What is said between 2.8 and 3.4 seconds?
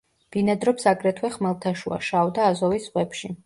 ზღვებში.